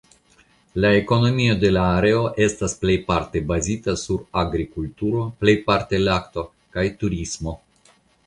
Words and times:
La 0.83 0.89
ekonomio 0.99 1.57
de 1.63 1.69
la 1.73 1.81
areo 1.97 2.23
estas 2.45 2.73
plejparte 2.85 3.43
bazita 3.51 3.95
sur 4.05 4.25
agrikulturo 4.43 5.21
(plejparte 5.43 6.01
lakto) 6.07 6.47
kaj 6.77 6.87
turismo. 7.05 7.55